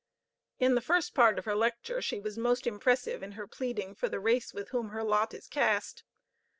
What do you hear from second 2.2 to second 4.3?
most impressive in her pleading for the